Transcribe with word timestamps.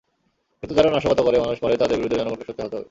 কিন্তু 0.59 0.73
যারা 0.77 0.89
নাশকতা 0.95 1.23
করে, 1.27 1.37
মানুষ 1.45 1.57
মারে, 1.63 1.79
তাদের 1.83 1.97
বিরুদ্ধে 1.99 2.17
জনগণকে 2.19 2.45
সোচ্চার 2.47 2.65
হতে 2.65 2.75
হবে। 2.75 2.79